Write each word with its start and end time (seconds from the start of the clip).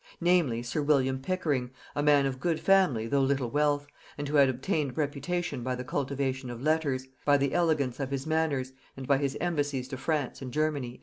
Namely 0.19 0.63
sir 0.63 0.81
William 0.81 1.19
Pickering, 1.19 1.69
a 1.95 2.01
man 2.01 2.25
of 2.25 2.39
good 2.39 2.59
family 2.59 3.05
though 3.05 3.21
little 3.21 3.51
wealth, 3.51 3.85
and 4.17 4.27
who 4.27 4.37
had 4.37 4.49
obtained 4.49 4.97
reputation 4.97 5.61
by 5.61 5.75
the 5.75 5.83
cultivation 5.83 6.49
of 6.49 6.59
letters, 6.59 7.05
by 7.23 7.37
the 7.37 7.53
elegance 7.53 7.99
of 7.99 8.09
his 8.09 8.25
manners, 8.25 8.73
and 8.97 9.07
by 9.07 9.19
his 9.19 9.37
embassies 9.39 9.87
to 9.89 9.97
France 9.97 10.41
and 10.41 10.51
Germany." 10.51 10.99